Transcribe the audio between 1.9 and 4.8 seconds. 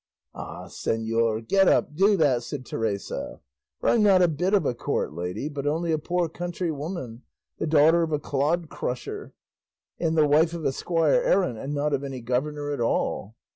do that," said Teresa; "for I'm not a bit of a